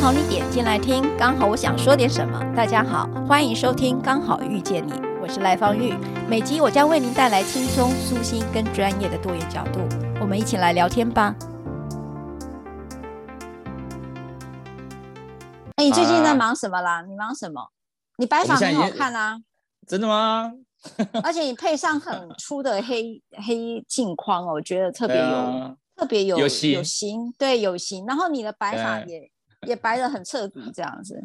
[0.00, 2.40] 刚好你点进来听，刚好我想说点什么。
[2.54, 5.92] 大家好，欢迎收听《刚好遇见你》，我是赖芳玉。
[6.28, 9.80] 每集我将为您带来轻松、舒心跟专业的多元角度，
[10.20, 11.34] 我们一起来聊天吧。
[15.74, 17.02] 哎，你最近在忙什么啦？
[17.02, 17.72] 你忙什么？
[18.18, 19.40] 你白发很好看啊！
[19.88, 20.52] 真的吗？
[21.24, 28.06] 而且你配上很粗的黑 黑镜框，我觉得特别有、啊、特别有有型，有型，对，有型。
[28.06, 29.28] 然后你的白发也
[29.66, 31.20] 也白的很彻底，这样子，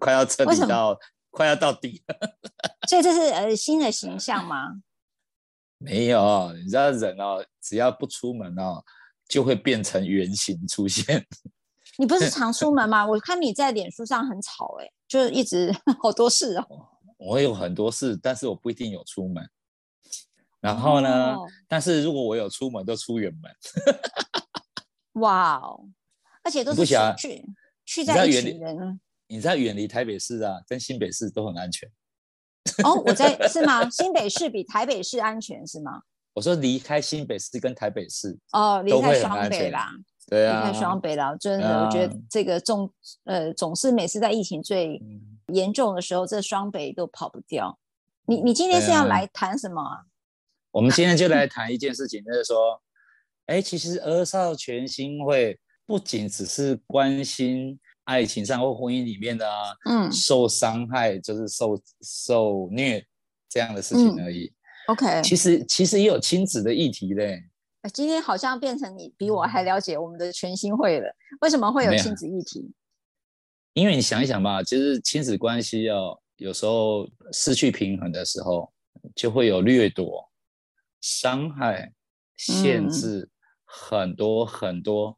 [0.00, 0.98] 快要彻底到
[1.30, 2.38] 快要到底了。
[2.88, 4.82] 所以这是呃新的形象吗？
[5.78, 8.82] 没有，你知道人哦，只要不出门哦，
[9.28, 11.24] 就会变成原型出现。
[11.98, 13.06] 你不是常出门吗？
[13.06, 16.88] 我看你在脸书上很吵哎，就是一直好多事哦。
[17.16, 19.48] 我有很多事，但是我不一定有出门。
[20.60, 21.34] 然后呢？
[21.34, 23.52] 哦、但是如果我有出门，都出远门。
[25.14, 25.88] 哇哦！
[26.42, 27.44] 而且都是去去，
[27.88, 29.00] 去在一起人。
[29.26, 31.90] 你在远离台北市啊，跟新北市都很安全。
[32.84, 33.88] 哦，我在 是吗？
[33.88, 36.02] 新北市比台北市安全是吗？
[36.34, 39.90] 我说离开新北市跟台北市哦，离开双北啦。
[40.28, 42.92] 对啊，离开双北啦，真的，啊、我觉得这个总
[43.24, 44.98] 呃总是每次在疫情最。
[44.98, 47.78] 嗯严重的时候，这双北都跑不掉。
[48.26, 50.04] 你你今天是要来谈什么啊？
[50.70, 52.78] 我们今天就来谈一件事情，就是说，
[53.46, 55.58] 哎，其实儿少全新会
[55.88, 63.02] 不仅只是关心爱情上或婚姻里面的啊，嗯，受伤害就是受受虐
[63.48, 64.52] 这样的事情而已。
[64.86, 67.42] 嗯、OK，其实其实也有亲子的议题嘞。
[67.94, 71.10] 今天好像变成你比我还了解我们的全新会了。
[71.40, 72.70] 为什么会有亲子议题？
[73.72, 78.70] 因为你想一想吧，其实亲子关系要有时候失去平衡的时候，
[79.16, 80.30] 就会有掠夺、
[81.00, 81.90] 伤害、
[82.36, 83.30] 限制
[83.64, 85.17] 很多很多，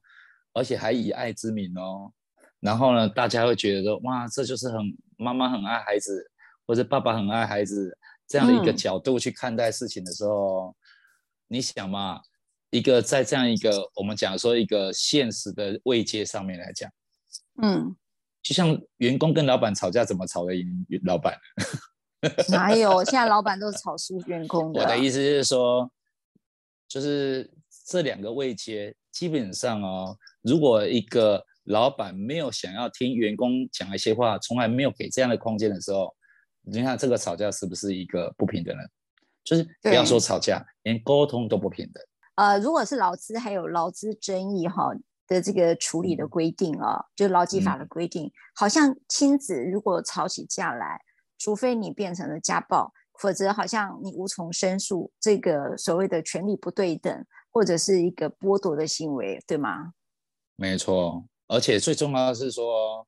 [0.60, 2.12] 而且还以爱之名哦。
[2.60, 4.78] 然后呢，大家会觉得说，哇，这就是很
[5.16, 6.30] 妈妈很爱孩子，
[6.66, 7.96] 或者爸爸很爱孩子
[8.28, 10.76] 这样的一个角度去看待事情的时候，
[11.48, 12.20] 你想嘛，
[12.68, 16.90] 一个在这样一个我们讲说一个现实的位阶上面来讲，
[17.62, 17.96] 嗯。
[18.42, 20.66] 就像员工跟老板吵架，怎么吵得赢
[21.04, 21.38] 老板？
[22.48, 23.04] 哪有？
[23.04, 24.80] 现在老板都是吵输员工的。
[24.80, 25.90] 我的意思是说，
[26.88, 27.50] 就是
[27.86, 36.14] 这两个位阶，基本上哦，如果一个老板没有想要听员工讲一些话，从来没有给这样的空间的时候，
[36.62, 38.82] 你看这个吵架是不是一个不平等的？
[39.44, 42.02] 就是不要说吵架，连沟通都不平等。
[42.36, 44.92] 呃，如果是劳资还有劳资争议哈。
[45.30, 51.00] 的这个处理的规定啊、哦，就劳基法的规定，嗯、好像亲子如果吵起架来，
[51.38, 59.92] 除非你变成了家暴，否则好像你无从申诉这个所谓的权利不对等，或者是一个剥夺的行为，对吗？
[60.60, 63.06] 没错，而且最重要的是说，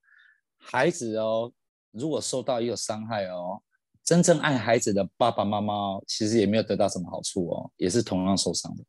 [0.58, 1.52] 孩子哦，
[1.90, 3.60] 如果受到一个伤害哦，
[4.02, 8.82] 真正爱孩子的爸爸妈妈其实也没有得到什么好处哦，也是同样受伤的。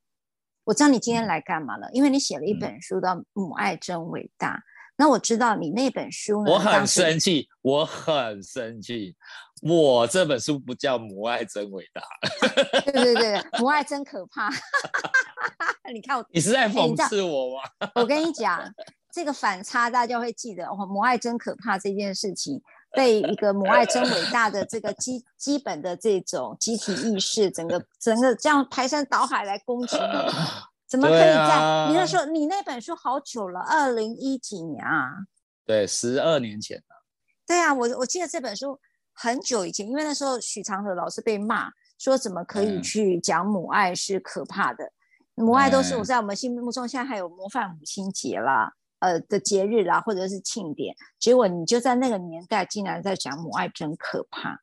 [0.63, 4.55] 我知道你今天来干嘛了，因为你写了一本书叫《母爱真伟大》。
[4.95, 9.13] 那我知道你那本书呢，我很生气，我很生气。
[9.61, 12.01] 我这本书不叫《母爱真伟大》，
[12.91, 14.49] 对对对，母爱真可怕。
[15.91, 17.89] 你看我，你是在讽刺我吗？
[17.95, 18.61] 我跟你讲，
[19.11, 20.65] 这个反差大家会记得。
[20.67, 22.61] 哦，母爱真可怕这件事情。
[22.95, 30.03] 被一个母爱真伟大的这个基基本的这种集体意识，整个整个这样排山倒海来攻击你，
[30.87, 31.55] 怎么可以在？
[31.55, 35.09] 啊、你那时候你那本书好久了，二零一几年啊？
[35.65, 37.03] 对，十二年前了。
[37.47, 38.79] 对啊，我我记得这本书
[39.11, 44.91] 很久以前，因为那时候许常德老师被骂说怎么可以去讲母爱是可怕的，嗯、
[45.35, 48.73] 母爱都是我在我们心目中现在还有模范母亲节啦。
[48.99, 54.57] 呃的节日啦，或者是庆典，结果你就在那个年代，竟然在讲母爱真可怕。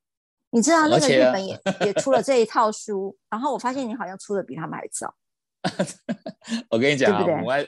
[0.49, 5.15] 你知道那个日本也也出了这一套书，然后我发现你好像出的比他们还早。
[6.71, 7.67] 我跟你讲啊，母爱，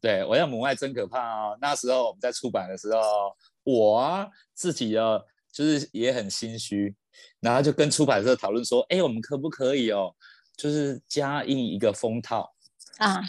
[0.00, 1.58] 对，我要母爱真可怕哦。
[1.60, 3.00] 那时候我们在出版的时候，
[3.64, 5.20] 我啊自己啊
[5.52, 6.96] 就是也很心虚，
[7.40, 10.14] 然后就跟出版社讨论说，哎，我们可不可以哦，
[10.56, 12.52] 就是加印一个封套
[12.98, 13.20] 啊？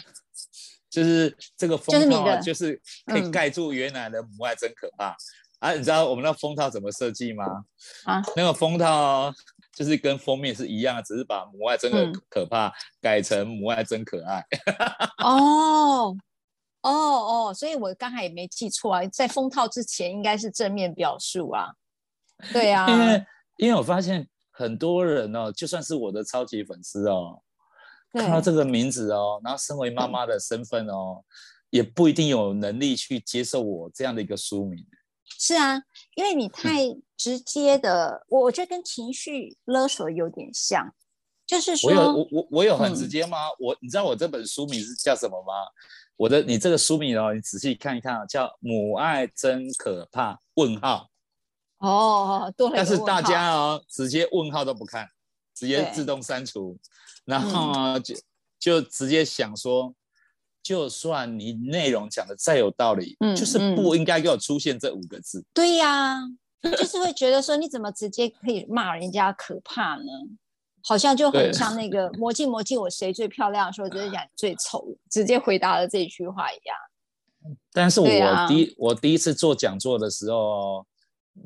[0.90, 5.10] 就是这个封套，就就是可以盖住原来的母爱真可怕。
[5.10, 5.16] 嗯、
[5.60, 7.44] 啊，你知道我们那封套怎么设计吗？
[8.04, 9.32] 啊，那个封套
[9.74, 12.72] 就是跟封面是一样，只是把母爱真的可怕、嗯、
[13.02, 14.42] 改成母爱真可爱。
[15.22, 16.16] 哦，
[16.80, 21.68] 哦哦，所以我刚才也没记错啊，在封套之前应该是正面表述啊。
[22.52, 23.26] 对啊，因为
[23.58, 24.26] 因为我发现
[24.58, 27.40] 很多人哦，就算是我的超级粉丝哦。
[28.12, 31.22] 看到这个名字哦，然后身为妈妈的身份哦，
[31.70, 34.84] 也不一定有能力去接受我这样的一个书名。
[35.38, 35.80] 是啊，
[36.16, 40.92] 因为你太直接的，我我觉得跟情绪勒索有点像，
[41.46, 43.46] 就是说，我有我我我有很直接吗？
[43.48, 45.52] 嗯、我你知道我这本书名是叫什么吗？
[46.16, 51.06] 我的你这个书名哦，你仔细看一看，叫《母爱真可怕》问号。
[51.78, 52.74] 哦，多了。
[52.76, 55.08] 但是大家哦，直接问号都不看，
[55.54, 56.76] 直接自动删除。
[57.24, 58.14] 然后啊，就
[58.58, 59.94] 就直接想说，
[60.62, 65.44] 就算你内容讲的再有道理，嗯，就是不应该给我出现这五个字。
[65.52, 66.18] 对呀，
[66.62, 70.04] 就是会觉得说，你怎么直接可以骂人家可怕呢？
[70.82, 73.70] 好像就很像那个 魔镜魔镜，我谁最漂亮？
[73.70, 76.76] 说直接讲最丑，直接回答了这句话一样。
[77.72, 78.08] 但是我
[78.48, 80.86] 第我第一次做讲座的时候，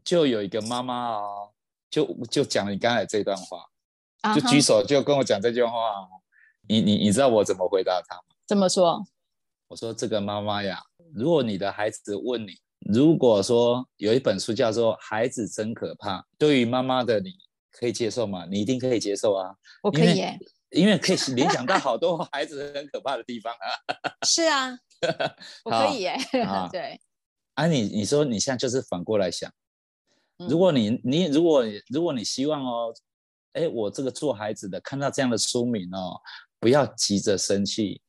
[0.04, 1.50] 就有一个妈妈哦，
[1.90, 3.64] 就就讲了你刚才这段话。
[4.34, 6.20] 就举手就跟我讲这句话，uh huh.
[6.68, 8.22] 你你你知道我怎么回答他吗？
[8.46, 9.02] 怎么说？
[9.66, 10.80] 我说这个妈妈呀，
[11.12, 12.52] 如果你的孩子问你，
[12.92, 17.32] 如果说有一本书叫做《孩子真可怕》，对于妈妈的你
[17.72, 18.46] 可以接受吗？
[18.48, 19.52] 你一定可以接受啊！
[19.82, 20.38] 我可以耶，
[20.70, 23.66] 因为可以联想到好多孩子很可怕的地方啊。
[24.24, 24.70] 是啊，
[25.64, 26.16] 我可以耶。
[26.46, 27.00] 好 对。
[27.54, 29.52] 啊，你你说你现在就是反过来想，
[30.48, 32.94] 如果你你如果如果你希望哦。
[33.54, 36.18] 哎，我这个做孩子的看到这样的书名哦，
[36.58, 38.00] 不要急着生气，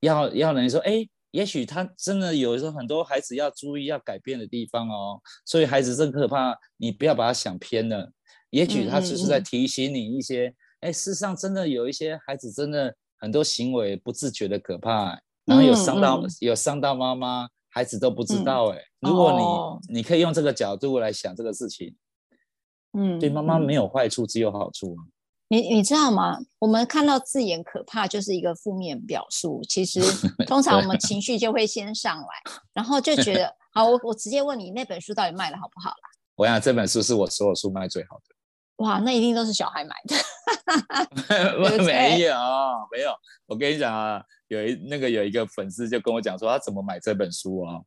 [0.00, 8.10] 要要人说，哎，也许他真的有时候很多孩子要注意要改变的地方哦，所以孩子真可怕，你不要把他想偏了，
[8.48, 10.46] 也许他只是在提醒你一些，
[10.80, 17.46] 哎、嗯嗯，事实上真的有一些孩子真的很多行为不自觉的可怕，然后有伤到、有伤到妈妈，
[17.76, 21.94] 孩子都不知道哎，嗯、如果你、哦、你可以用这个角度来想这个事情。
[22.94, 24.96] 嗯，对妈妈没有坏处，嗯、只有好处。
[25.48, 26.38] 你你知道吗？
[26.58, 29.60] 我们看到字眼可怕，就是一个负面表述。
[29.68, 30.00] 其实
[30.48, 32.26] 通常我们情绪就会先上来，
[32.72, 33.84] 然后就觉得 好。
[33.84, 36.08] 我我直接问你，那本书到底卖的好不好啦？
[36.36, 38.35] 我想这本书是我所有书卖最好的。
[38.76, 40.16] 哇，那一定都是小孩买的。
[41.84, 42.34] 没有
[42.90, 43.12] 没有，
[43.46, 47.80] 我跟你讲啊，有一那个有一个粉丝就跟我讲说，他怎么买这本书啊？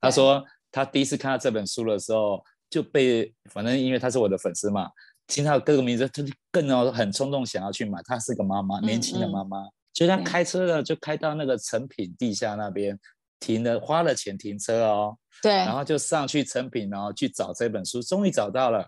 [0.00, 2.42] 他说他第一次看到这本书的时候。
[2.68, 4.90] 就被反正因为他是我的粉丝嘛，
[5.28, 8.00] 听到各个名字，他就更要很冲动想要去买。
[8.04, 9.58] 他是个妈妈，年轻的妈妈，
[9.94, 12.98] 所以他开车了，就开到那个成品地下那边
[13.38, 15.16] 停了，花了钱停车哦。
[15.40, 18.84] 对，然后就上去成品，然后去找这本书，终于找到了。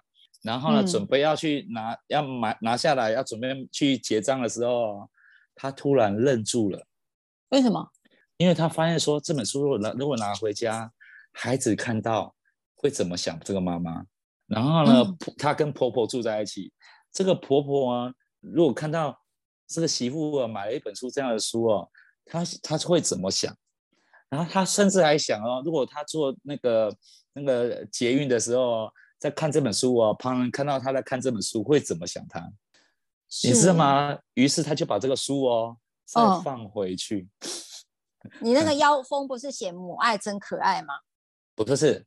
[0.48, 5.08] 然后呢，准备要去拿，要买拿下来，要准备去结账的时候，
[5.54, 6.86] 他突然愣住了。
[7.50, 7.86] 为什么？
[8.38, 10.90] 因为他发现说这本书如果拿如果拿回家，
[11.32, 12.34] 孩子看到。
[12.80, 14.06] 会怎么想这个妈妈？
[14.46, 16.72] 然后呢，嗯、她跟婆婆住在一起。
[17.10, 19.20] 这个婆婆啊，如果看到
[19.66, 21.90] 这个媳妇啊买了一本书这样的书哦，
[22.24, 23.52] 她她会怎么想？
[24.30, 26.96] 然后她甚至还想哦，如果她坐那个
[27.32, 28.88] 那个捷运的时候
[29.18, 32.40] 在看这本书哦，旁人看到他在看这本书会怎么想他？
[33.44, 34.18] 你知道吗？
[34.34, 37.28] 于是他就把这个书哦再放回去。
[37.42, 40.94] 哦、你那个腰封不是写“母爱真可爱”吗？
[41.54, 42.06] 不是。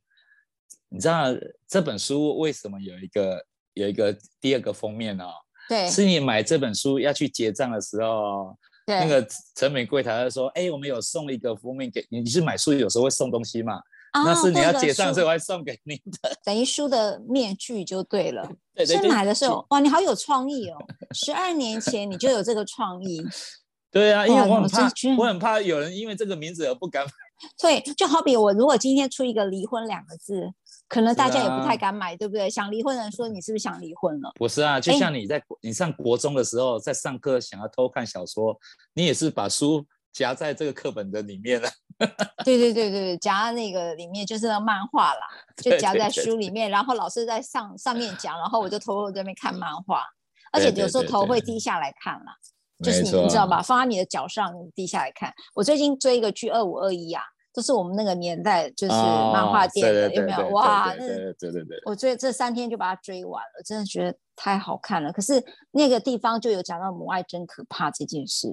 [0.88, 1.26] 你知道
[1.66, 5.32] 这本书为什么有一个有一个第二个封面哦？
[5.68, 12.20] 对，是你买这本书要去结账的时候，对，那个成品柜台就说：“哎，我们有送一个封面给你。
[12.20, 13.80] 你是买书有时候会送东西嘛？
[14.12, 18.46] 哦、那是你要结账的时候会送给你的，等于书的面具就对了。
[18.74, 20.76] 对，对，对，是买的时候哇，你好有创意哦！
[21.12, 23.22] 十二年前你就有这个创意。
[23.90, 27.10] 对啊，因为我很怕，我，我很怕有人因为这个名字而不敢买。
[27.60, 30.52] 对，就好比我如果今天出一个离婚两个字。
[30.88, 32.50] 可能大家也不太敢买，啊、对不对？
[32.50, 38.54] 想离婚的人说：“你是不是想离婚了？”不是啊，就像你在、欸、你上国中的时候，在上课想要偷看小说，
[38.92, 41.68] 你也是把书夹在这个课本的里面了。
[42.44, 45.20] 对对对对，夹在那个里面就是那漫画啦，
[45.62, 50.04] 就夹在书里面，然后老师在上上面讲，然后我就偷偷在那边看漫画，
[50.52, 52.36] 而且有时候头会低下来看啦，
[52.82, 53.62] 就是你你知道吧？
[53.62, 55.32] 放在你的脚上，你低下来看。
[55.54, 57.22] 我最近追一个剧《二五二一》啊。
[57.54, 60.48] 就是我们那个年代，就是漫画店的，有没有？
[60.48, 65.12] 哇，那对对对，我追这三天就把它追完了，真的觉得太好看了。
[65.12, 65.34] 可是
[65.70, 68.48] 那个地方就有讲到母爱真可怕这件事，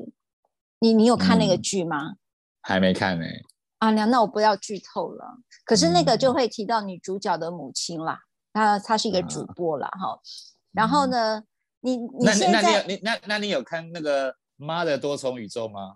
[0.80, 2.16] 你你有看那个剧吗？
[2.62, 3.42] 还没看呢、欸。
[3.80, 5.26] 啊，那那我不要剧透了。
[5.64, 8.20] 可是那个就会提到女主角的母亲啦，
[8.52, 9.88] 她她是一个主播啦。
[9.88, 10.20] 哈、啊。
[10.72, 11.44] 然后呢，
[11.82, 15.96] 你你现在那那你有你那那你有看那个《妈的多重宇宙》吗？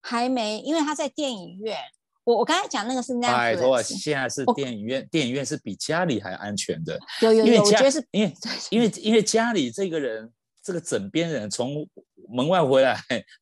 [0.00, 1.76] 还没，因为他在电影院。
[2.24, 3.36] 我我刚才讲那个是那样。
[3.36, 6.98] 拜托，现在是电影院，电影院是比家里还安全的。
[7.22, 8.34] 有有有，我觉得是因为
[8.70, 10.30] 因为因为家里这个人，
[10.68, 11.88] 这个枕边人从
[12.28, 12.94] 门外回来，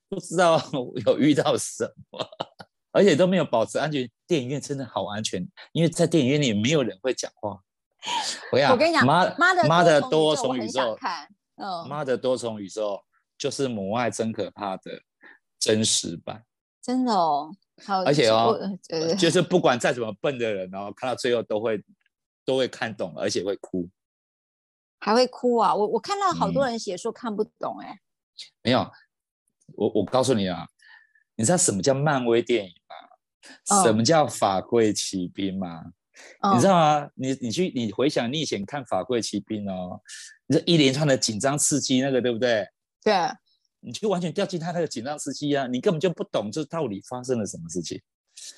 [0.09, 0.63] 不知道
[1.05, 2.25] 有遇到什么，
[2.93, 4.09] 而且都没有保持安全。
[4.29, 7.61] 电影院真的好安全，因为在电影院里没有人会讲话。
[8.53, 10.97] 我我跟你讲，妈妈的妈的多重宇宙，
[11.57, 13.03] 嗯，妈的多重宇宙
[13.37, 15.03] 就是母爱真可怕的
[15.59, 16.45] 真实版，
[16.81, 17.51] 真的哦。
[17.85, 18.57] 好，而且哦，
[19.19, 21.83] 就是不管再怎么笨的人哦，看到最后都会
[22.45, 23.89] 都会看懂，而且会哭，
[24.99, 25.75] 还会哭啊！
[25.75, 27.99] 我我看到好多人写说看不懂，哎、嗯，
[28.65, 28.91] 没有，
[29.75, 30.67] 我我告诉你啊，
[31.37, 33.77] 你知道什么叫漫威电影吗？
[33.77, 35.85] 哦、什么叫法柜奇兵吗？
[36.41, 37.09] 哦、你知道吗？
[37.15, 40.01] 你你去你回想你以前看法柜奇兵哦，
[40.47, 42.67] 你这一连串的紧张刺激那个对不对？
[43.03, 43.15] 对。
[43.81, 45.69] 你就完全掉进他那个紧张刺激啊！
[45.69, 48.01] 你根本就不懂这到底发生了什么事情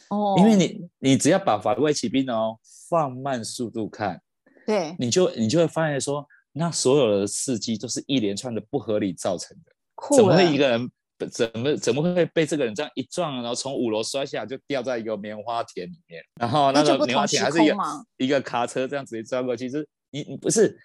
[0.08, 0.36] 哦。
[0.38, 4.22] 因为你你只要把《法柜奇兵》哦放慢速度看，
[4.68, 9.72] 对，你就你就会发现说，那所有的刺激都是一连串的不合理造成的。
[10.14, 10.90] 怎么会一个人
[11.32, 16.22] 怎么怎么会被这个人这样一撞，然后从五楼摔下来就掉在一个棉花田里面？
[16.38, 17.76] 然后那个棉花田还是一个
[18.18, 19.70] 一个卡车这样直接撞过去。
[19.70, 20.78] 就是你你不是，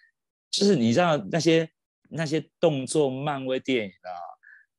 [0.50, 1.70] 就是你知道那些
[2.10, 4.12] 那些动作漫威电影啊。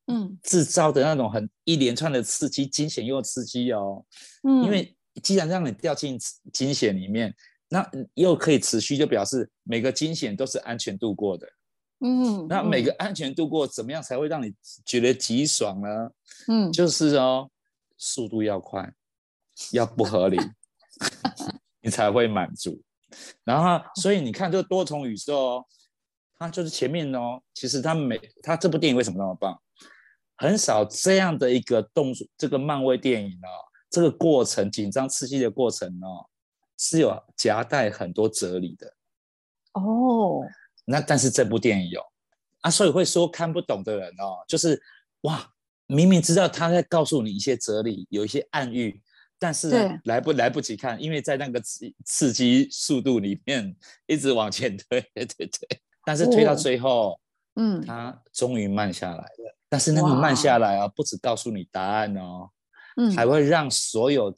[0.07, 4.03] 嗯，制造的那种很一连串的刺激，惊险又刺激哦。
[4.47, 6.17] 嗯，因为既然让你掉进
[6.51, 7.33] 惊险里面，
[7.69, 11.47] 那又可以持续，就表示每个惊险都是安全度过的。
[11.99, 14.53] 嗯，那每个安全度过，怎么样才会让你
[14.85, 16.09] 觉得极爽呢？
[16.47, 17.49] 嗯，就是哦，
[17.97, 18.93] 速度要快，
[19.71, 20.37] 要不合理，
[21.81, 22.81] 你才会满足。
[23.43, 25.65] 然后，所以你看这个多重宇宙哦，
[26.37, 29.59] 它就是前面哦，其实它每它这部电影为什么那么棒？
[30.35, 33.49] 很少这样的一个动作，这个漫威电影哦，
[33.89, 36.27] 这个过程紧张刺激的过程哦，
[36.77, 38.93] 是有夹带很多哲理的。
[39.73, 40.41] 哦。
[40.85, 42.01] 那但是这部电影有。
[42.61, 44.81] 啊，所以会说看不懂的人哦，就是
[45.21, 45.47] 哇，
[45.85, 48.99] 明明知道他在告诉你一些哲理，有一些暗喻，
[49.37, 53.75] 但是来不来不及看，因为在那个刺刺激速度里面
[54.07, 57.19] 一直往前推，对对对，但是推到最后，哦、
[57.53, 59.55] 嗯，他终于慢下来了。
[59.69, 62.49] 但是那个慢下来啊，不只告诉你答案哦，
[62.97, 64.33] 嗯，还会让所有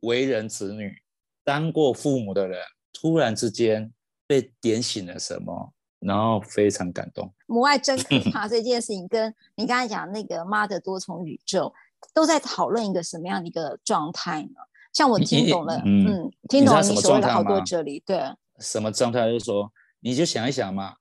[0.00, 1.00] 为人子女、
[1.48, 2.60] 当过父母的人，
[2.92, 3.90] 突然之间
[4.26, 7.32] 被点醒了什么，然后非常感动。
[7.46, 11.72] 母爱真可怕这件事情，跟你刚才讲那个妈的多重宇宙，
[12.12, 14.60] 都在讨论一个什么样的一个状态呢？
[14.92, 18.22] 像我听懂了，嗯，嗯，听懂了你说的好多哲理，对，
[18.58, 19.24] 什么状态？
[19.32, 20.96] 就是说，你就想一想嘛。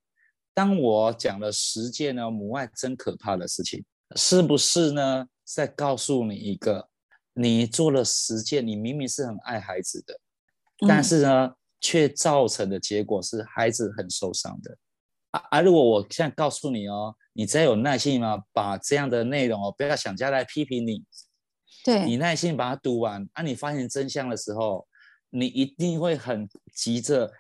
[0.53, 3.83] 当我讲了十件呢，母爱真可怕的事情，
[4.15, 5.27] 是不是呢？
[5.43, 6.87] 在告诉你一个，
[7.33, 10.17] 你做了十件，你明明是很爱孩子的，
[10.85, 14.77] 但是呢，却造成的结果是孩子很受伤的。
[15.31, 15.61] 啊啊！
[15.61, 21.03] 如果我现在告诉你哦，你只要有耐心嘛，把这样的内容哦，不要想家来批评你，
[21.83, 24.87] 对，你耐心把它读完，啊，你发现真相的时候，
[25.29, 27.31] 你一定会很急着。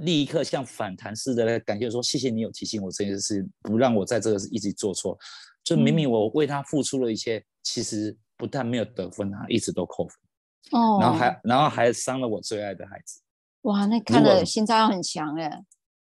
[0.00, 5.14] 立刻像反弹似的来感谢说：“谢谢你有提醒我这件事，不让我在这个事一直做错。
[5.62, 10.16] 就明明我为他付出了一切，嗯、其实不但没有得分，他一直都扣分。
[10.70, 13.20] 哦，然后还然后还伤了我最爱的孩子。
[13.62, 15.62] 哇，那看了心脏要很强哎。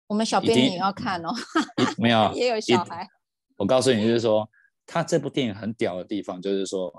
[0.08, 1.30] 我们小编也要看哦。
[1.98, 3.08] 没有， 也有小孩。
[3.56, 4.50] 我告诉你，就是说
[4.86, 6.92] 他这部电影很屌的地方，就是说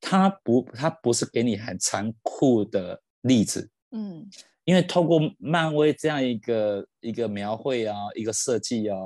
[0.00, 3.68] 他不他不是给你很残酷的例子。
[3.90, 4.28] 嗯。
[4.64, 8.96] 因为透过漫威这样一个一个描绘啊，一个设计啊，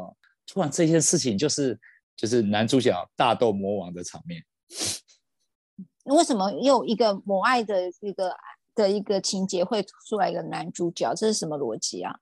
[0.46, 1.78] 突然这些事情就是
[2.14, 4.42] 就是男主角大斗魔王的场面。
[6.04, 8.34] 为什么又一个母爱的一个
[8.74, 11.14] 的一个情节会出来一个男主角？
[11.14, 12.14] 这是什么逻辑啊？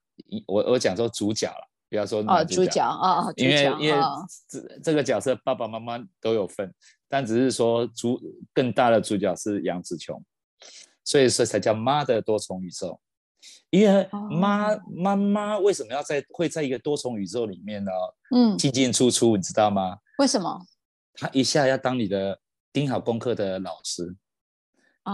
[0.47, 4.01] 我我讲说主角了，不要说哦主角哦，主角，因为因为
[4.49, 6.73] 这这个角色爸爸妈妈都有份，
[7.09, 8.21] 但只是说主
[8.55, 10.23] 更大的主角是杨紫琼，
[11.05, 13.01] 所以说才叫妈的多重宇宙。
[13.71, 17.91] 因为妈妈妈为什么要在会在一个多重宇宙里面呢？
[18.31, 19.99] 嗯，进进出出，你知道吗？
[20.19, 20.65] 为什么？
[21.15, 22.39] 她一下要当你的
[22.73, 24.17] 盯好功课的老师，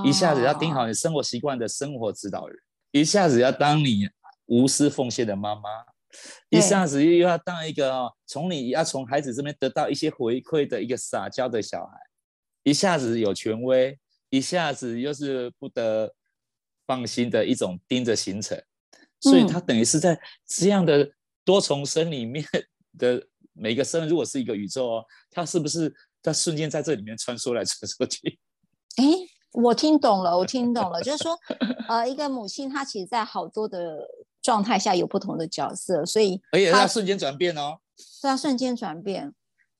[0.04, 2.56] 一下子要盯好你生活习惯的生活指导人，
[2.92, 4.08] 一下子要当你
[4.46, 5.68] 无私奉献的妈妈，
[6.48, 11.98] 一下子又要当一个从你要从孩子这边得到一些回馈的一个撒娇的小孩，
[12.62, 13.98] 一下子有权威，
[14.30, 16.14] 一下子又是不得
[16.86, 18.62] 放心的一种盯着行程，
[19.20, 21.10] 所以他等于是在这样的
[21.44, 22.44] 多重生里面
[22.96, 28.38] 的每个生，如果是一个宇宙哦，他是不是在瞬间在这里面穿梭来穿梭去？
[28.96, 29.04] 哎，
[29.52, 31.38] 我听懂了，我听懂了，就是说，
[31.88, 33.98] 呃，一个母亲她其实在好多的
[34.42, 37.78] 状态下有不同的角色，所以而且她瞬间转变哦，
[38.22, 39.32] 对啊，瞬间转变。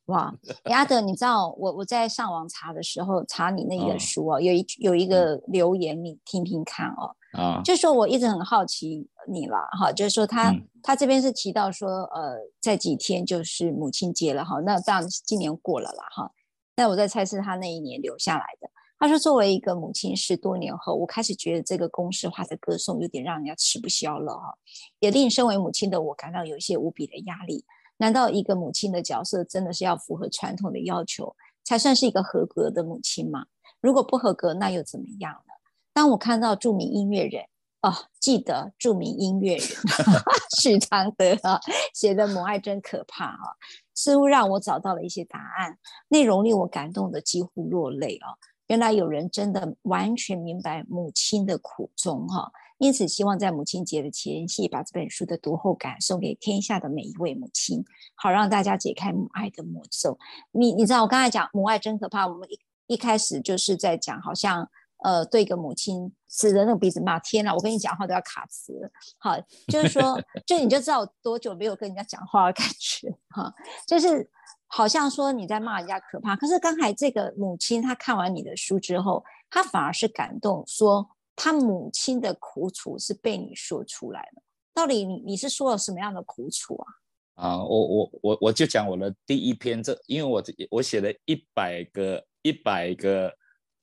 [0.09, 0.35] 哇，
[0.65, 7.15] 阿德，你知道我我在上网查的时候查你那个书哦，有一有一个留言，你听听看哦。
[7.33, 16.31] 啊，就说我一直很好奇你了哈，就是说他他这边是提到说，呃，在几天就是母亲节了哈，那当然今年过了啦哈。
[16.75, 18.71] 那我在猜是他那一年留下来的。
[18.99, 24.55] 他说，作为一个母亲，十多年后，我开始觉得这个公式化的歌颂有点让人家吃不消了哈，
[24.99, 27.65] 也令身为母亲的我感到有一些无比的压力。
[27.99, 33.45] 难道一个母亲的角色真的是要符合传统的要求才算是一个合格的母亲吗？
[33.81, 35.53] 如果不合格，那又怎么样呢？
[35.93, 37.45] 当我看到著名音乐人
[37.83, 39.67] 哦，记得著名音乐人
[40.61, 41.61] 许常德啊
[41.95, 43.55] 写的《母爱真可怕》啊，
[43.95, 45.79] 似乎让我找到了一些答案，
[46.09, 48.35] 内容令我感动得几乎落泪啊！
[48.69, 52.51] 原来有人真的完全明白母亲的苦衷哈。
[52.79, 60.17] 因此，希望在母亲节的前夕，把这本书的读后感送给天下的每一位母亲，好让大家解开母爱的魔咒。
[60.53, 64.71] 你你知道，我刚才讲母爱真可怕，我们一一开始就是在讲，好像
[65.03, 68.73] 呃，对一个母亲指着那个鼻子骂天哪，我跟你讲话都要卡词。
[69.19, 70.17] 好，就是说，
[70.47, 73.53] 就你就知道多久没有跟人家讲话的感觉哈，
[73.89, 74.31] 就是
[74.69, 81.11] 好像说你在骂人家可怕，可是刚才这个母亲她看完你的书之后，她反而是感动说。
[81.41, 84.43] 他母亲的苦楚是被你说出来的，
[84.75, 86.87] 到底你你是说了什么样的苦楚啊？
[87.35, 93.33] 啊，我我我我就讲我的第一篇，这因为我我写了一百个一百个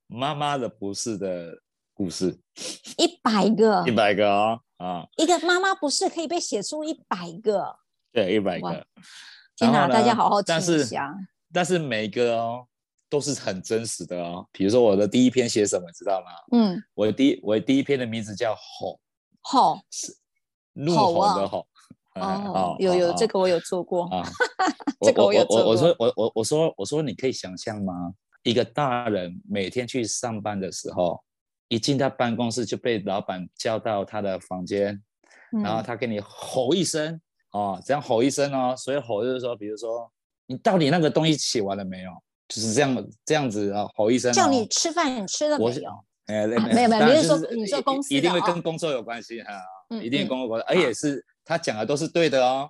[0.07, 1.57] 妈妈的不是的
[1.93, 2.38] 故事，
[2.97, 7.77] 一百个，一百个哦，啊，一个妈妈不是可以被写出一百个，
[8.11, 8.85] 对，一百个，
[9.55, 11.15] 天哪，大家好好听一下，
[11.53, 12.68] 但是每个哦。
[13.09, 14.48] 都是很真实的哦。
[14.51, 16.27] 比如说我的第一篇写什么，知道吗？
[16.57, 19.00] 嗯，我的第一我的第一篇的名字叫吼
[19.41, 20.15] 吼，是
[20.74, 21.68] 怒吼的吼。
[22.15, 24.24] 哦，有有这个我有做过啊，
[25.01, 25.72] 这个我有做过。
[25.72, 28.13] 我说我我我说我说你可以想象吗？
[28.44, 31.22] 一个大人每天去上班的时候，
[31.68, 35.03] 一进到办公室就被老板叫到他的房间，
[35.61, 37.20] 然后他给你吼一声
[37.51, 40.09] 哦，这样吼一声哦，所以吼就是说，比如说
[40.46, 42.11] 你到底那个东西写完了没有？
[42.48, 46.05] 就是这样这样子啊，吼一声，叫你吃饭，你吃了 没有？
[46.27, 49.51] 哎，没有没有，你是说你说公司一定会跟工作有关系哈，
[50.01, 52.70] 一定跟工作，而且是他讲的都是对的哦。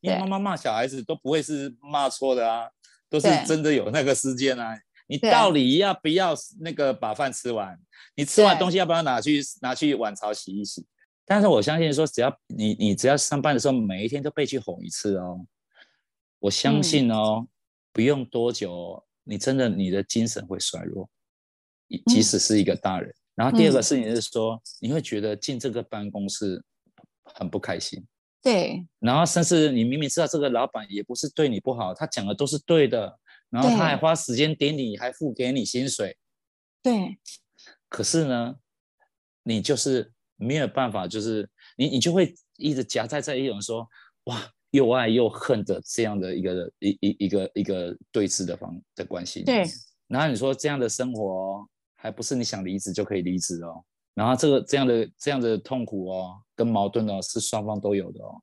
[0.00, 2.68] 因为妈妈骂小孩子都不会是骂错的啊，
[3.08, 4.76] 都是真的有那个事件啊。
[5.06, 7.78] 你到底要不要那个把饭吃完？
[8.14, 10.84] 你吃完东西要不要拿去拿去碗槽洗一洗？
[11.24, 15.46] 但是我相信说，只要你你只要上班的时候每一天都被去哄一次哦，
[16.40, 17.46] 我相信哦。
[17.92, 21.08] 不用多久，你真的你的精神会衰弱，
[22.06, 23.10] 即使是一个大人。
[23.10, 26.64] 嗯、然后第二个事情是说，嗯、你会觉得进这个办公室
[27.24, 28.02] 很不开心。
[28.40, 28.86] 对。
[28.98, 33.18] 然后甚至你明明知道这个老板也不是对你不好，他讲的都是对的，
[33.50, 36.16] 然后他还花时间点你，还付给你薪水。
[36.82, 37.18] 对。
[37.88, 38.56] 可是呢，
[39.42, 43.86] 你就是没有办法，就是你你就会一直夹在这一种说，
[44.24, 44.50] 哇。
[44.72, 49.44] 又爱又恨的这样的一个一一一个一个对峙的方的关系。
[49.44, 49.64] 对。
[50.08, 53.82] 然后你说这样的生活还不是你想离职就可以离职哦。
[54.12, 58.42] 然后这个这样的这样的痛苦哦，跟矛盾哦，是双方都有的哦。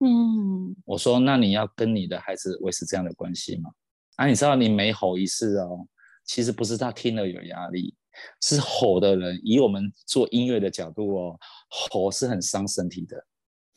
[0.00, 0.74] 嗯。
[0.84, 3.70] 我说，那你要跟你的孩子维持这样的关系吗？
[4.16, 5.86] 啊，你知道你每吼一次哦，
[6.24, 7.94] 其实不是他听了有压力，
[8.40, 13.16] 是吼的人以我们做音乐的角度哦，吼是很伤身体的。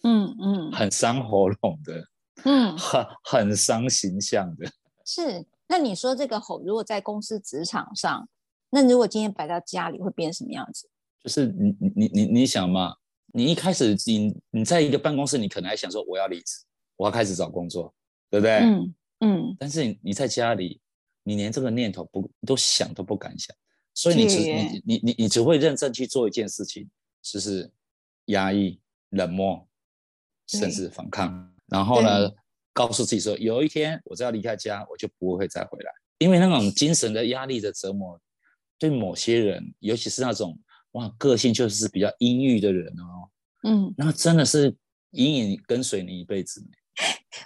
[0.03, 2.07] 嗯嗯，很伤喉咙的，
[2.45, 4.71] 嗯，很很伤形象的。
[5.05, 8.29] 是，那你说这个吼，如果在公司职场上，
[8.69, 10.89] 那如果今天摆到家里，会变成什么样子？
[11.21, 12.95] 就是你你你你你想嘛，
[13.33, 16.63] 你一开始你你在一个办公室，你可能还想说我要离职，
[16.95, 17.93] 我要开始找工作，
[18.29, 18.59] 对不对？
[18.59, 19.57] 嗯嗯。
[19.59, 20.79] 但是你你在家里，
[21.23, 23.53] 你连这个念头不都想都不敢想，
[23.93, 26.89] 所以你只你你你你只会认真去做一件事情，
[27.21, 27.69] 就是
[28.25, 29.67] 压抑、冷漠。
[30.57, 32.31] 甚至反抗，然后呢，
[32.73, 35.91] 告诉自己说，有一天我只要离开家，我就不会再回来。
[36.17, 38.19] 因为那种精神的压力的折磨，
[38.79, 40.59] 对某些人，尤其是那种
[40.93, 43.29] 哇，个性就是比较阴郁的人哦，
[43.63, 44.75] 嗯，那真的是
[45.11, 46.61] 隐隐跟随你一辈子。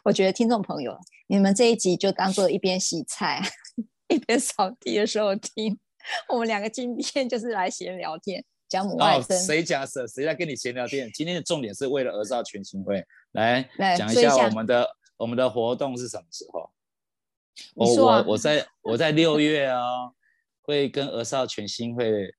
[0.06, 3.42] 我觉得听众朋友，你们这一集就当做一边洗菜
[4.08, 5.78] 一边扫地的时候听，
[6.30, 9.38] 我们两个今天就是来闲聊天，讲母爱生。
[9.40, 11.08] 谁讲谁谁在跟你闲聊天？
[11.14, 13.62] 今天的重点是为了儿少全心会来
[13.96, 16.72] 讲一下我们的我们的活动是什么时候？
[17.76, 20.12] 我我我在我在六月啊、哦，
[20.66, 22.34] 会跟儿少全心会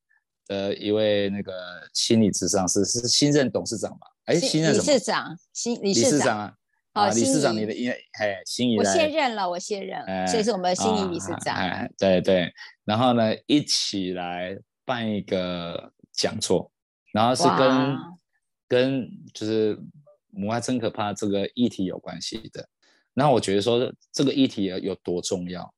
[0.48, 1.52] 的一位那个
[1.92, 4.08] 心理咨商师是新任董事长吧？
[4.24, 6.54] 哎，新任理事长，新理事长啊。
[6.94, 11.54] 啊，理事长，你的因为嘿，心仪，我卸任了，我卸任，哎、所以是我们的心仪理事长。
[11.54, 12.52] 哎，哎，对对，
[12.84, 16.70] 然后呢，一起来办一个讲座，
[17.12, 17.98] 然后是跟
[18.66, 19.78] 跟就是
[20.30, 22.66] 母爱真可怕这个议题有关系的。
[23.12, 25.74] 然后我觉得说这个议题有有多重要。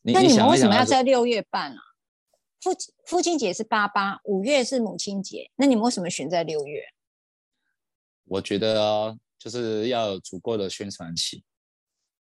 [0.00, 1.78] 那你们为什么要在六月办啊？
[2.60, 2.70] 父
[3.06, 6.82] 父亲节是八八，五月是母亲节，那你们为什么选在六月？
[8.24, 9.18] 我觉得哦。
[9.42, 11.42] 就是要有足够的宣传期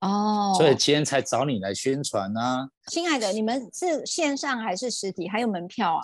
[0.00, 2.68] 哦，所以今天才找你来宣传呢、啊。
[2.88, 5.28] 亲爱的，你们是线上还是实体？
[5.28, 6.02] 还有门票啊？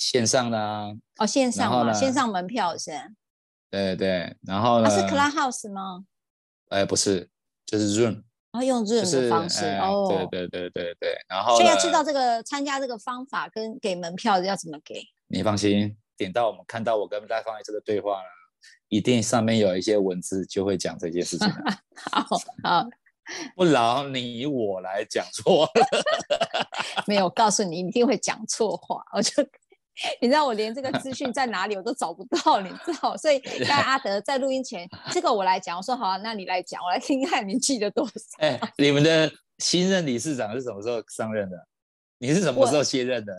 [0.00, 0.88] 线上的啊。
[1.18, 2.90] 哦，线上嘛，线上门票是。
[3.70, 4.88] 对对，然后呢？
[4.88, 6.04] 啊、是 Clubhouse 吗？
[6.70, 7.28] 哎，不是，
[7.66, 8.22] 就是 Zoom。
[8.52, 10.08] 然后用 Zoom 的方式、就是、哦。
[10.08, 11.54] 对对对对对，然后。
[11.54, 15.04] 所以要知道这个参加这个方法跟给门票要怎么给。
[15.28, 18.24] 你放心，点到我们看到我跟赖芳玉这个对话了。
[18.88, 21.48] 一定上面有一些文字就会讲这些事情。
[22.10, 22.26] 好
[22.64, 22.88] 好，
[23.54, 26.02] 不劳你我来讲错了。
[27.06, 29.32] 没有告诉你一定会讲错话，我就
[30.20, 33.16] 你知道我连这个资讯在哪里我都找不到，你知道？
[33.16, 38.12] 所以 刚才阿德在录音前，这个我来讲，我说好啊，那你来讲，我来听看你记得多少。
[38.38, 41.56] 哎，你们的新任理事长是什么时候上任的？
[42.18, 43.34] 你是什么时候卸任的？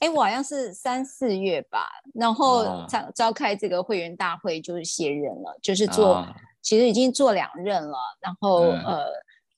[0.00, 7.96] 哎，我好像是三四月吧，然后召召开这个会员大会，就是卸任了，就是做，啊、其实已经做两任了。
[8.20, 9.06] 然后、嗯、呃，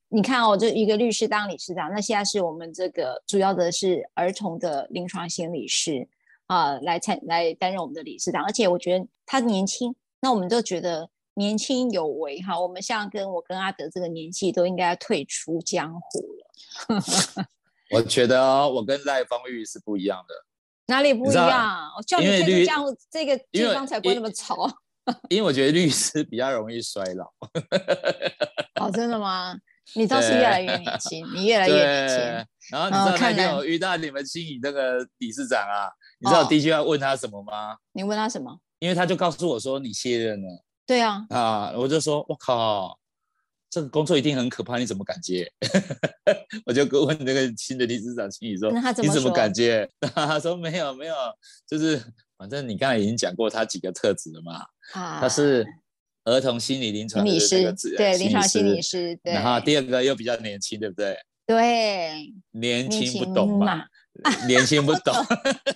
[0.08, 6.06] 你看哦，就一个律师当理事长，那现在是我们这个主要的是儿童的临床心理师
[6.46, 8.44] 啊、呃，来参来担任我们的理事长。
[8.44, 12.58] 而且我觉得他年轻，那我们都觉得年轻有为哈。
[12.58, 17.02] 我们像跟我跟阿德这个年纪，都应该要退出江湖了。
[17.92, 20.34] 我觉得哦，我跟赖芳玉是不一样的。
[20.88, 21.90] 哪里不一样？
[21.96, 24.56] 我叫你退出江湖，这个地方才不会那么吵。
[25.28, 27.32] 因为我觉得律师比较容易衰老。
[28.80, 29.56] 哦，真的吗？
[29.94, 32.18] 你 倒是越来越年轻，你越来越年轻。
[32.72, 35.86] 然后你知道那天我遇到你们心仪那个理事长啊，
[36.18, 37.76] 你知道第一句话问他什么吗？
[37.92, 38.58] 你问他什么？
[38.78, 40.64] 因为他就告诉我说你卸任了。
[40.86, 41.26] 对啊。
[41.30, 42.98] 啊，我就说我靠。
[43.68, 45.52] 这个工作一定很可怕，你怎么敢接？
[46.64, 48.70] 我就问那个新的理事长心仪说
[49.02, 51.14] ：“你怎么敢接？” 他说：“没有，没有，
[51.68, 52.00] 就是
[52.38, 54.64] 反正你刚才已经讲过他几个特质了嘛。
[54.94, 55.66] 啊，他是
[56.24, 59.18] 儿童心理临床心理师，对，临床心理师。
[59.22, 61.18] 对，然后第二个又比较年轻，对不对？
[61.46, 63.84] 对，年轻不懂嘛，
[64.46, 65.14] 年轻不懂。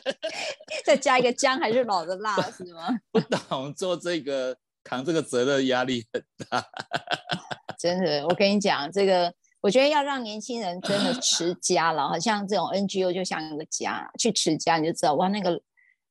[0.85, 2.88] 再加一个姜还是老的辣是吗？
[3.12, 6.64] 不懂做这个扛这个责任压力很大。
[7.79, 15.61] ”真的，我跟你讲，这个我觉得要让年轻人真的持家了，好像这种 NGO 就像一个家，去持家你就知道，哇，那个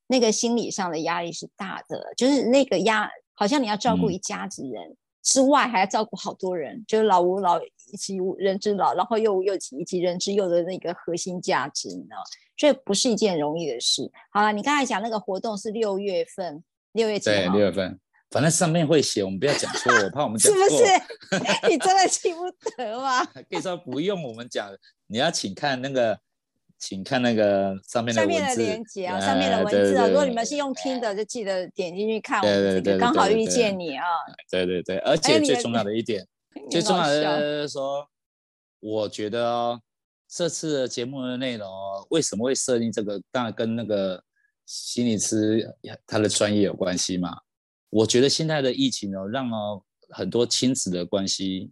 [0.08, 7.60] 那个心理上的压力是大的，就是那个压，好像你要照顾一家子人、嗯、之外，还要照顾好多人，就是老吾老
[7.92, 12.18] 以及人之老，然后又无幼以及人之幼的那个核心价值，你知道，
[12.58, 14.10] 所以不是一件容易的事。
[14.32, 17.36] 好了，你刚才讲那个活动是六月份，六月几号？
[17.36, 18.00] 对，六月份。
[18.32, 20.70] 反正上面会写，我们不要讲错，我怕我们讲错。
[20.70, 21.66] 是不是？
[21.68, 22.42] 你真的记不
[22.78, 23.26] 得吗？
[23.50, 24.70] 可以说不用我们讲，
[25.08, 26.16] 你要请看那个，
[26.78, 28.38] 请看那个上面的文字。
[28.38, 30.08] 上面的连接啊，上面的文字啊。
[30.08, 33.00] 如果你们是用听的，就记得点进去看我们这个。
[33.00, 34.06] 刚好遇见你啊！
[34.52, 36.24] 对对对，而且最重要的一点，
[36.70, 38.08] 最重要的是说，
[38.80, 39.82] 我觉得哦，
[40.28, 43.22] 这次的节目的内容哦，为什么会设定这个？
[43.32, 44.24] 当然跟那个
[44.66, 45.68] 心理师
[46.06, 47.38] 他的专业有关系嘛。
[47.90, 51.72] 我觉得现在的疫情哦，让了很多亲子的关系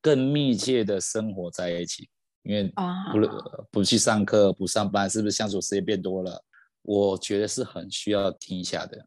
[0.00, 2.08] 更密切的生活在一起，
[2.42, 2.72] 因为
[3.12, 6.42] 不不去上课、不上班，是不是相处时间变多了？
[6.82, 9.06] 我觉得是很需要听一下的。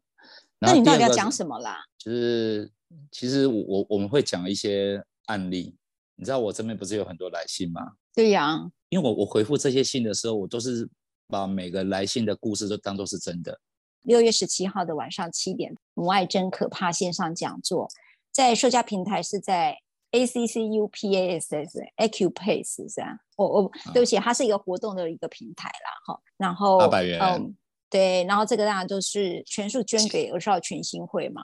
[0.58, 1.82] 那你到底要讲什么啦？
[1.96, 2.70] 就是
[3.10, 5.74] 其实我我们会讲一些案例，
[6.16, 7.92] 你知道我这边不是有很多来信吗？
[8.14, 10.88] 对呀，因为我我回复这些信的时候，我都是
[11.28, 13.60] 把每个来信的故事都当做是真的。
[14.02, 17.88] 六月十七号的晚上七点，母爱真可怕线上讲座，
[18.32, 19.76] 在社交平台是在
[20.12, 23.18] A C C U P A S S Acupace 是啊？
[23.36, 26.20] 我我对不起，它是一个活动的一个平台啦，哈。
[26.36, 27.54] 然后八百元，嗯，
[27.88, 31.42] 对，然后这个当然都是全数捐给儿少全心会嘛，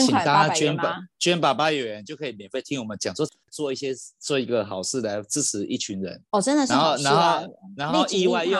[0.00, 6.22] 请大家捐八捐八百元就可以免费听我们讲，做做一些做一个好事来支持一群人。
[6.30, 8.58] 哦，真的是、啊、然后然后然后意外又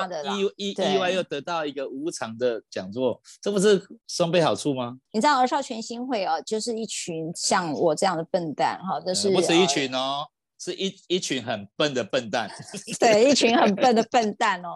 [0.57, 4.96] 意意意外又得到一个无偿的讲座，这不是双倍好处吗？
[5.12, 10.27] 你知道儿少全新会哦，就是一群像我这样的笨蛋哈，都、就是、嗯、不止一群哦。
[10.59, 12.51] 是一一群很笨的笨蛋，
[12.99, 14.68] 对，一群很笨的笨蛋哦，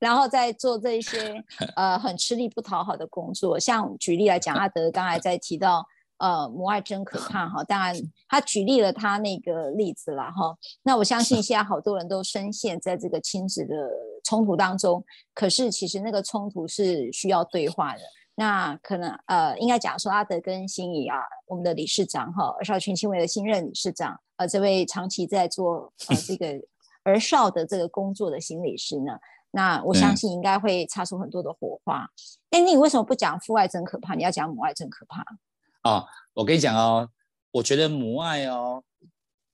[0.00, 1.40] 然后在做这一些
[1.76, 3.56] 呃很吃力不讨好的工作。
[3.56, 5.86] 像举例来讲，阿德刚才在提到
[6.20, 7.94] 呃母爱真可怕哈，当然
[8.28, 10.56] 他举例了他那个例子了哈。
[10.82, 13.74] 那我相信现在好多人都深陷在这个亲子的
[14.22, 15.04] 冲突当中，
[15.34, 18.00] 可是其实那个冲突是需要对话的。
[18.36, 24.18] 那可能呃应该讲说阿德跟心怡啊，我们的理事长哈，儿少权心会的新任理事长。
[24.36, 26.46] 呃，这位长期在做呃这个
[27.02, 29.18] 儿少的这个工作的心理师呢，
[29.50, 32.08] 那我相信应该会擦出很多的火花。
[32.50, 34.14] 哎、嗯，你为什么不讲父爱真可怕？
[34.14, 35.22] 你要讲母爱真可怕？
[35.82, 37.08] 哦，我跟你讲哦，
[37.50, 38.82] 我觉得母爱哦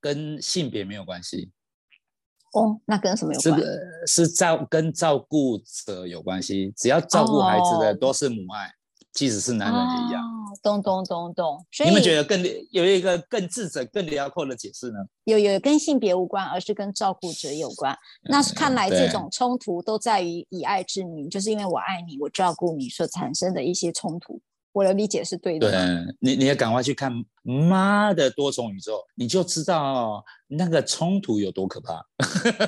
[0.01, 1.51] 跟性别没有关系。
[2.53, 3.59] 哦，那跟什么有关？
[3.59, 8.67] 这个是照跟照顾者有关系，只要照顾孩子的都是母爱。
[8.67, 8.71] 哦
[9.17, 11.67] 即使是男人也一样，哦、懂懂懂懂。
[11.73, 12.39] 所以你们觉得更
[12.71, 14.99] 有一个更智者、更辽阔的解释呢？
[15.25, 17.97] 有有跟性别无关，而是跟照顾者有关。
[18.25, 24.39] 那看来这种冲突都在于以爱之名，就是因为我爱你，我照顾你所产生的一些冲突。
[24.77, 25.71] 我的理解是对的。
[25.71, 27.11] 对，你你要赶快去看
[27.43, 32.05] 妈的多重宇宙，你就知道那个冲突有多可怕。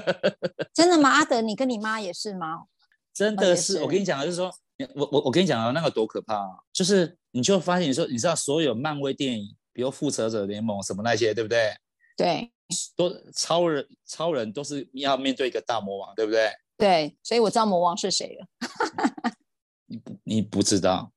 [0.72, 1.10] 真的吗？
[1.10, 2.64] 阿德，你跟你妈也是吗？
[3.12, 4.50] 真的是，我跟你讲的就是说。
[4.94, 6.50] 我我我跟你讲啊，那个多可怕啊！
[6.72, 11.74] 就是你就发现，你说你知道所有漫威电影，比如复仇者联盟什么那些，对不对？
[12.16, 12.52] 对，
[12.94, 16.52] 都超人超人都是要面对一个大魔王，对不对？
[16.76, 18.46] 对，所以我知道魔王是谁了。
[19.90, 21.10] 你不你不知道，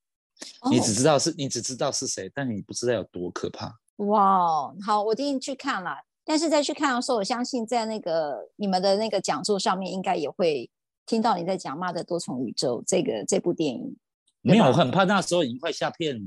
[0.69, 3.75] 你只知道是你只知道是谁，但你不知道有多可怕。
[3.97, 5.91] 哇，好，我一定去看了。
[6.23, 10.69] 但是在去看的时候，我相信在那个你们的那个讲座上面，应该也会。
[11.03, 13.97] 听到你在讲《妈的多重宇宙》这个这部电影，
[14.41, 16.21] 没有，我很怕那时候已经快下片了。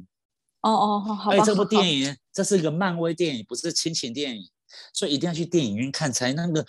[0.60, 1.30] 哦哦，好，好。
[1.30, 4.46] 哎，这部电影这是一个漫威电影，不是亲情电影，
[4.92, 6.66] 所以一定要去电影院看才那个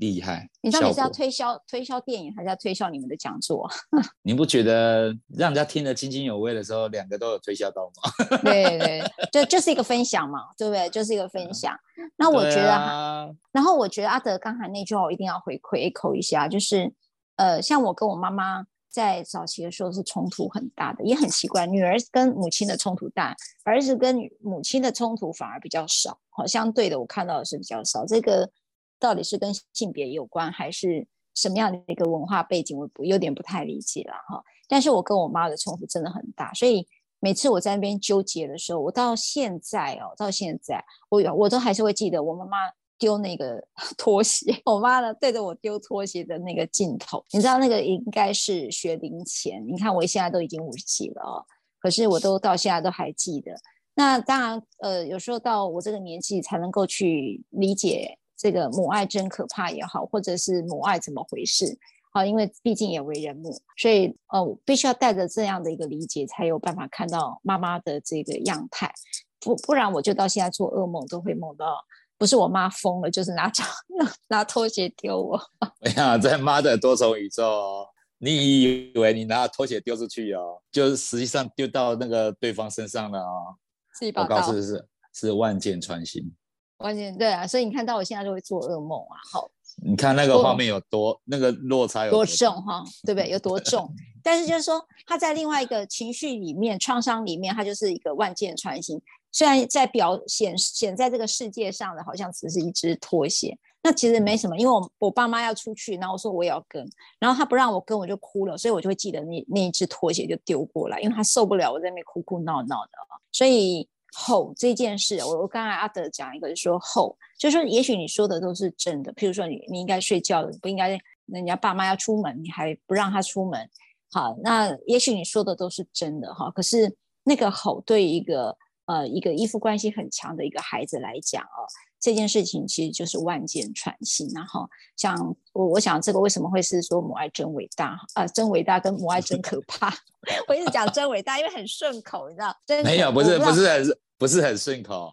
[0.00, 0.48] 厉害。
[0.60, 3.68] 你到底是要推销推销电影，还是要推销你们的讲座？
[4.22, 8.38] 你不觉得让人家听得津津有味的时候，两个都有推销到吗？
[8.42, 10.88] 对 对，就就是一个分享嘛，对不对？
[10.90, 11.74] 就是一个分享。
[11.96, 16.92] 嗯、那我觉得，啊、然后我觉得阿德刚才那句话我一定要回馈 echo 一下，就是。
[17.36, 26.18] 呃，像我跟我妈妈在早期的时候是冲突很大的，也很奇怪，女儿跟母亲的冲突大，儿子跟母亲的冲突反而比较少。
[26.30, 28.06] 好，相对的，我看到的是比较少。
[28.06, 28.50] 这个
[28.98, 32.76] 到底是跟性别有关，还是什么样的一个文化背景？
[32.76, 34.42] 我有点不太理解了哈。
[34.68, 36.86] 但是我跟我妈的冲突真的很大，所以
[37.20, 42.56] 每次我在那边纠结的时候，我到现在哦，到现在我我都还是会记得我妈妈。
[42.98, 43.62] 丢那个
[43.98, 49.62] 拖鞋，我妈呢对着我丢拖鞋的那个镜头，你知道那个应该是学龄前。
[49.68, 51.44] 你看我现在都已经五十几了哦，
[51.78, 53.52] 可是我都到现在都还记得。
[53.94, 61.78] 那当然，呃，有时候到我这个年纪才能够去理解这个母爱真可怕也好，或者是母爱怎么回事
[62.12, 68.92] 好，因为毕竟也为人母，所以呃，我必须要带着这样的一个理解，才有办法看到妈妈的这个样态。
[69.38, 71.78] 不不然，我就到现在做噩梦都会梦到。
[72.18, 73.62] 不是我妈疯了，就是拿脚
[74.28, 75.38] 拿拖鞋丢我。
[75.84, 83.54] 哎呀，在妈的多重宇宙哦，你以为你拿拖鞋丢出去哦，就是实际上丢到那个对方身上了哦。
[83.98, 84.36] 是一把刀。
[84.36, 86.34] 我告诉你是是万箭穿心。
[86.78, 89.16] 万箭对啊，所以你看到我现在就会做噩梦啊。
[89.32, 89.48] 好，
[89.82, 93.30] 你看那个画面有多那个落差有多，重哈，对不对？
[93.30, 93.90] 有多重？
[94.22, 99.00] 但是就是说他在另外一个情绪里面、创伤里面，他就是一个万箭穿心。
[99.32, 106.86] 虽然在表显显在这个世界上的好像只是一只拖鞋，那其实没什么，因为我我爸妈要出去，然后我说我也要跟，
[107.18, 112.92] 然后他不让我跟，我就哭了，所以我就会记得那那一只拖鞋就丢过来，因为他受不了我在那边哭哭闹闹的。
[113.30, 113.86] 所以
[114.18, 123.68] 吼这件事，我我刚才阿德讲一个就说吼，就是说也许你说的都是真的，譬如说你你应该睡觉的，不应该人家爸妈要出门，你还不让他出门，
[124.10, 128.56] 好，那也许你说的都是真的哈，可是那个吼对一个。
[128.88, 131.66] 呃，一个依附关系很强的一个孩子来讲哦，
[132.06, 134.30] 这件事情其实就是万箭穿心。
[134.32, 134.64] 然后，
[134.96, 138.28] 像我，我想这个为什么会是说母爱真伟大啊、呃？
[138.28, 139.92] 真伟大跟母爱真可怕。
[140.46, 142.56] 我一直讲真伟大，因为很顺口，你知道？
[142.64, 145.12] 真没有，不是，不是很，不是很顺口。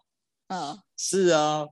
[0.49, 1.67] 嗯，是啊，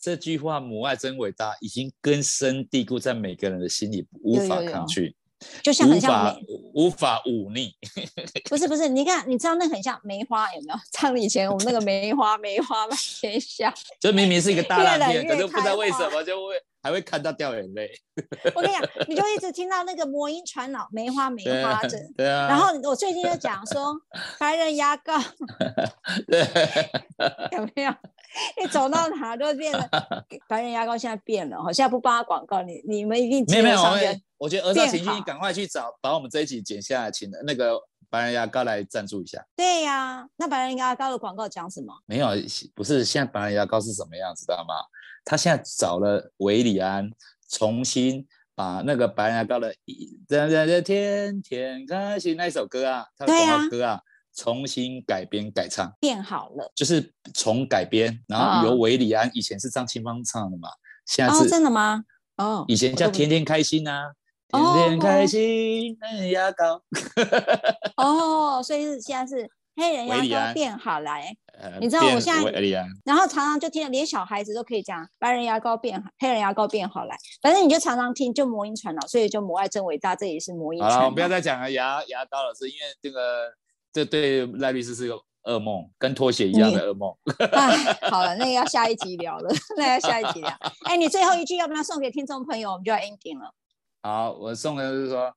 [0.00, 5.14] 这句话“母爱真伟大”已经根深蒂固在每个人的心里，无法抗拒，
[5.62, 6.34] 就像很像
[6.74, 7.72] 无法忤逆。
[8.50, 10.78] 不是不是，你看，你知道那很像梅花，有没有？
[10.92, 13.72] 唱以前我们那个梅花，梅花满天下。
[14.00, 16.54] 这明明是一个大烂片， 可是不知道为什么就会。
[16.84, 17.90] 还会看到掉眼泪，
[18.54, 22.46] 我跟你讲，你就一直听到那个魔音传脑，梅花梅花这，对啊。
[22.46, 23.96] 然后我最近就讲说，
[24.38, 25.14] 白人牙膏，
[26.28, 26.46] 对，
[27.52, 27.94] 有没有？
[28.60, 29.88] 你走到哪都变了。
[30.46, 34.12] 白人牙膏现在变了，好像不帮他广告，你你们一定没有没有。
[34.36, 39.42] 我觉得儿少情绪，你赶快去找，把我们这一集剪下来，请那个白人牙膏来赞助一下。
[39.56, 41.94] 对呀、啊，那白人牙膏的广告讲什么？
[42.04, 42.28] 没有，
[42.74, 44.74] 不是现在白人牙膏是什么样，知道吗？
[45.24, 47.10] 他现在找了韦礼安，
[47.48, 49.74] 重新把那个白牙膏的
[50.28, 54.00] “人人的天天开心”那首歌啊，他的广告歌啊，
[54.34, 60.68] 重新改编改唱，变好了，就是重改编，然后由韦礼安，以前是张清芳唱的嘛，
[61.06, 62.04] 现在是、哦、真的吗？
[62.36, 64.12] 哦，以前叫天天开心啊，
[64.48, 66.82] 天天开心白人牙膏，
[67.96, 69.50] 哦，所以是现在是。
[69.76, 71.10] 黑人牙膏变好了，
[71.80, 80.80] 你知道我现在，然后常常就听到连小孩子都可以讲白人牙膏变好，黑人牙膏变好来，反正你就常常听，就魔音传脑，所以就母爱真伟大，这也是魔音。
[80.80, 83.52] 好了，我们不要再讲了，牙牙膏了，是因为这个
[83.92, 87.12] 这对赖律师是个噩梦，跟拖鞋一样的噩梦。
[87.50, 90.56] 哎，好了，那个要下一集聊了，那要下一集聊。
[90.84, 92.70] 哎，你最后一句要不要送给听众朋友？
[92.70, 93.52] 我们就要 ending 了。
[94.02, 95.34] 好，我送的就是说，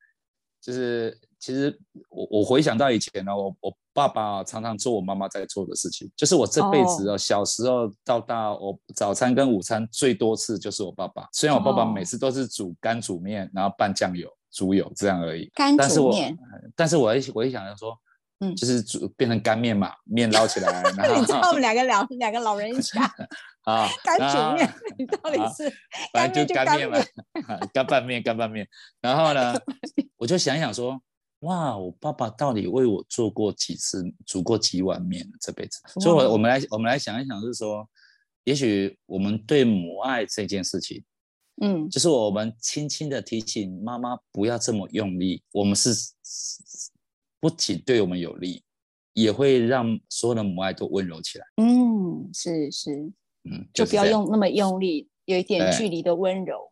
[0.61, 1.75] 就是其实
[2.09, 3.75] 我我回想到以前呢，我我。
[3.97, 11.27] 爸爸常常做我妈妈在做的事情，就是我这辈子哦，小时候到大，我早餐跟午餐最多次就是我爸爸。
[11.33, 15.49] 虽然我爸爸每次都是煮干煮面，然后拌酱油、猪油这样而已。
[15.55, 16.37] 干煮面。
[16.75, 17.97] 但是我，一我一想要说，
[18.41, 20.71] 嗯，就是煮变成干面嘛，面捞起来。
[20.95, 23.01] 然后你知道我们两个两两个老人家
[23.65, 25.73] 啊，干煮面，你到底是
[26.13, 26.99] 反正就干面嘛，
[27.73, 28.67] 干拌面，干拌面。
[29.01, 29.59] 然后呢，
[30.17, 31.01] 我就想想说。
[31.41, 35.79] 哇，我爸爸到底为我做过几次，煮过几碗面这辈子？
[35.99, 37.87] 所以我，我我们来我们来想一想，就是说，
[38.43, 41.03] 也许我们对母爱这件事情，
[41.61, 45.91] 嗯，就是我们轻轻的提醒妈妈不要这么用力，我们是
[47.39, 48.63] 不仅对我们有利，
[49.13, 51.45] 也会让所有的母爱都温柔起来。
[51.57, 52.91] 嗯，是是，
[53.43, 56.71] 嗯，就不要用那么用力，有一点距离的温柔。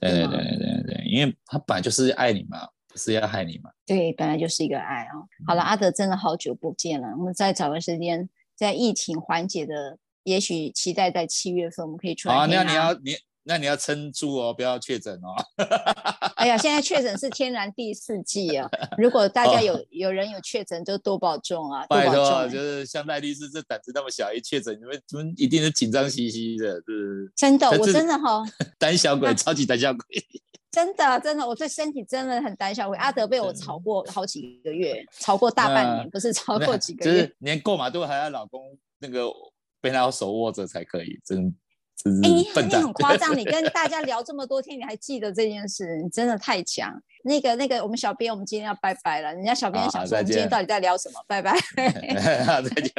[0.00, 2.68] 对对对对对对，因为他本来就是爱你嘛。
[2.92, 3.70] 不是要害你吗？
[3.86, 5.26] 对，本来就是一个爱哦。
[5.46, 12.34] 好了，阿德真的好久不见了，我们再找个时间，在疫情缓解的，也许期待在七月份我们可以出来。
[12.34, 15.34] 好，那你要你那你要撑住哦，不要确诊哦。
[16.36, 18.68] 哎呀，现在确诊是天然第四季啊！
[18.98, 21.86] 如果大家有有人有确诊，就多保重啊！
[21.86, 28.42] 拜托，就是像赖律师这胆子那么小，一确诊你们你们一定是紧张兮兮的，是真的，我真的哈，
[28.78, 30.02] 胆小鬼，超级胆小鬼。
[30.70, 32.90] 真的，真的，我对身体真的很胆小。
[32.92, 38.62] 阿德被我吵过好几个月，吵过大半年，不是吵过几个月，就是连过马路还要老公
[38.98, 39.28] 那个
[39.80, 41.52] 被他手握着才可以，真
[41.96, 42.20] 真是。
[42.22, 46.92] 哎，你很夸张，你 跟大家聊这么多天，你还记得这件事，你真的太强。
[47.22, 49.34] 那个那个，我们小编，我们今天要拜拜了。
[49.34, 51.20] 人家小编想说，我们今天到底在聊什么？
[51.26, 51.52] 拜拜。
[52.46, 52.92] 好，再见。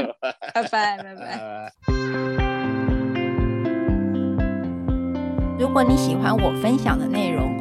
[0.54, 1.74] 拜拜，拜拜。
[5.58, 7.61] 如果你喜欢我分享的内容，